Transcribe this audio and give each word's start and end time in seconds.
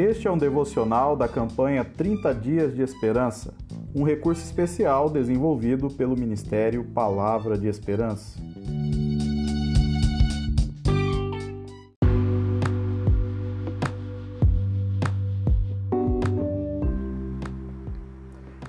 Este 0.00 0.26
é 0.26 0.30
um 0.30 0.38
devocional 0.38 1.14
da 1.14 1.28
campanha 1.28 1.84
30 1.84 2.34
Dias 2.34 2.74
de 2.74 2.80
Esperança, 2.80 3.52
um 3.94 4.02
recurso 4.02 4.42
especial 4.42 5.10
desenvolvido 5.10 5.90
pelo 5.90 6.16
Ministério 6.16 6.82
Palavra 6.82 7.58
de 7.58 7.68
Esperança. 7.68 8.40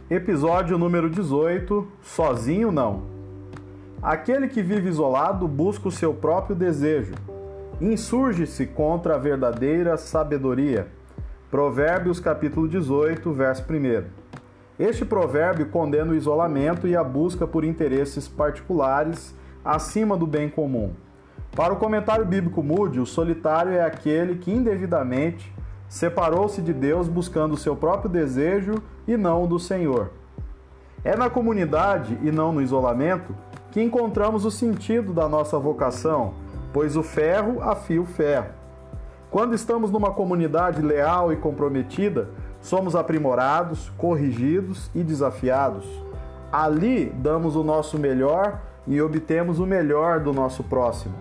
Episódio 0.10 0.78
número 0.78 1.10
18: 1.10 1.88
Sozinho 2.04 2.74
não. 2.74 3.04
Aquele 4.02 4.50
que 4.50 4.62
vive 4.62 4.90
isolado 4.90 5.48
busca 5.48 5.88
o 5.88 5.92
seu 5.94 6.14
próprio 6.14 6.58
desejo, 6.58 7.14
insurge-se 7.80 8.66
contra 8.66 9.16
a 9.16 9.18
verdadeira 9.18 9.96
sabedoria 9.96 11.00
Provérbios 11.52 12.18
capítulo 12.18 12.66
18, 12.66 13.30
verso 13.34 13.66
1. 13.70 14.06
Este 14.80 15.04
provérbio 15.04 15.66
condena 15.66 16.14
o 16.14 16.16
isolamento 16.16 16.88
e 16.88 16.96
a 16.96 17.04
busca 17.04 17.46
por 17.46 17.66
interesses 17.66 18.26
particulares 18.26 19.36
acima 19.62 20.16
do 20.16 20.26
bem 20.26 20.50
comum. 20.50 20.94
Para 21.54 21.74
o 21.74 21.76
comentário 21.76 22.24
bíblico 22.24 22.64
Moody, 22.64 23.02
o 23.02 23.06
solitário 23.06 23.74
é 23.74 23.84
aquele 23.84 24.38
que 24.38 24.50
indevidamente 24.50 25.54
separou-se 25.90 26.62
de 26.62 26.72
Deus 26.72 27.10
buscando 27.10 27.56
o 27.56 27.58
seu 27.58 27.76
próprio 27.76 28.10
desejo 28.10 28.76
e 29.06 29.18
não 29.18 29.44
o 29.44 29.48
do 29.48 29.60
Senhor. 29.60 30.12
É 31.04 31.18
na 31.18 31.30
comunidade 31.30 32.18
e 32.24 32.32
não 32.32 32.54
no 32.54 32.62
isolamento 32.62 33.36
que 33.72 33.82
encontramos 33.82 34.46
o 34.46 34.52
sentido 34.52 35.12
da 35.12 35.28
nossa 35.28 35.60
vocação, 35.60 36.34
pois 36.72 36.96
o 36.96 37.04
ferro 37.04 37.62
afia 37.62 38.02
o 38.02 38.06
ferro. 38.06 38.61
Quando 39.32 39.56
estamos 39.56 39.90
numa 39.90 40.12
comunidade 40.12 40.82
leal 40.82 41.32
e 41.32 41.38
comprometida, 41.38 42.28
somos 42.60 42.98
aprimorados, 42.98 43.90
corrigidos 43.98 44.92
e 44.94 45.02
desafiados. 45.02 45.86
Ali 46.52 47.06
damos 47.06 47.56
o 47.56 47.64
nosso 47.64 47.98
melhor 47.98 48.60
e 48.86 49.02
obtemos 49.02 49.58
o 49.58 49.66
melhor 49.66 50.20
do 50.20 50.34
nosso 50.34 50.66
próximo. 50.66 51.16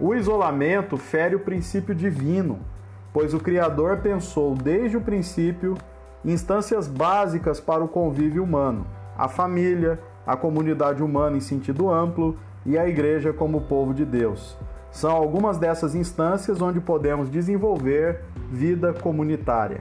O 0.00 0.16
isolamento 0.16 0.96
fere 0.96 1.36
o 1.36 1.40
princípio 1.40 1.94
divino, 1.94 2.58
pois 3.12 3.32
o 3.32 3.38
Criador 3.38 3.98
pensou 3.98 4.56
desde 4.56 4.96
o 4.96 5.00
princípio 5.00 5.78
instâncias 6.24 6.88
básicas 6.88 7.60
para 7.60 7.84
o 7.84 7.88
convívio 7.88 8.42
humano: 8.42 8.84
a 9.16 9.28
família, 9.28 10.00
a 10.26 10.36
comunidade 10.36 11.04
humana 11.04 11.36
em 11.36 11.40
sentido 11.40 11.88
amplo 11.88 12.36
e 12.66 12.76
a 12.76 12.88
igreja 12.88 13.32
como 13.32 13.60
povo 13.60 13.94
de 13.94 14.04
Deus. 14.04 14.58
São 14.94 15.10
algumas 15.10 15.58
dessas 15.58 15.96
instâncias 15.96 16.62
onde 16.62 16.80
podemos 16.80 17.28
desenvolver 17.28 18.20
vida 18.48 18.92
comunitária. 18.92 19.80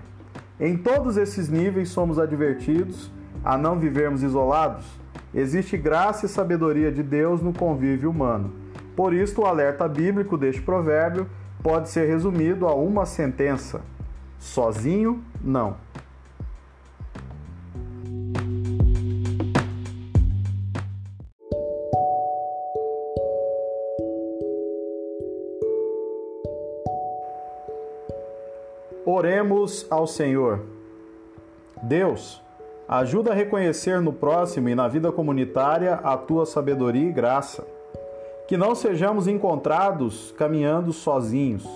Em 0.60 0.76
todos 0.76 1.18
esses 1.18 1.48
níveis 1.50 1.90
somos 1.90 2.18
advertidos 2.18 3.12
a 3.46 3.56
não 3.56 3.78
vivermos 3.78 4.24
isolados. 4.24 4.88
Existe 5.32 5.78
graça 5.78 6.26
e 6.26 6.30
sabedoria 6.30 6.92
de 6.92 7.04
Deus 7.04 7.44
no 7.44 7.54
convívio 7.54 8.10
humano. 8.10 8.56
Por 8.96 9.14
isso, 9.14 9.42
o 9.42 9.46
alerta 9.46 9.88
bíblico 9.88 10.36
deste 10.36 10.64
provérbio 10.64 11.28
pode 11.62 11.90
ser 11.90 12.08
resumido 12.08 12.68
a 12.68 12.74
uma 12.74 13.06
sentença: 13.06 13.82
sozinho, 14.40 15.24
não. 15.44 15.76
Oremos 29.06 29.86
ao 29.90 30.08
Senhor. 30.08 30.62
Deus, 31.82 32.42
ajuda 32.88 33.32
a 33.32 33.34
reconhecer 33.34 34.00
no 34.00 34.14
próximo 34.14 34.70
e 34.70 34.76
na 34.76 34.88
vida 34.88 35.12
comunitária 35.12 35.96
a 35.96 36.16
tua 36.16 36.46
sabedoria 36.46 37.10
e 37.10 37.12
graça. 37.12 37.68
Que 38.48 38.56
não 38.56 38.74
sejamos 38.74 39.28
encontrados 39.28 40.34
caminhando 40.38 40.94
sozinhos, 40.94 41.68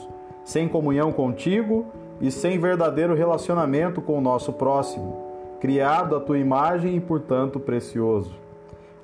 sem 0.46 0.70
comunhão 0.70 1.12
contigo 1.12 1.88
e 2.22 2.32
sem 2.32 2.58
verdadeiro 2.60 3.14
relacionamento 3.14 4.02
com 4.02 4.18
o 4.18 4.22
nosso 4.22 4.54
próximo, 4.54 5.26
criado 5.60 6.16
à 6.16 6.22
tua 6.22 6.38
imagem 6.38 6.96
e, 6.96 7.02
portanto, 7.02 7.60
precioso. 7.60 8.34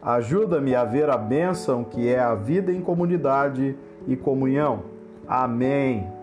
Ajuda-me 0.02 0.76
a 0.76 0.86
ver 0.86 1.10
a 1.10 1.18
bênção 1.18 1.84
que 1.84 2.08
é 2.08 2.20
a 2.20 2.36
vida 2.36 2.72
em 2.72 2.80
comunidade 2.80 3.76
e 4.08 4.16
comunhão. 4.16 4.84
Amém. 5.28 6.23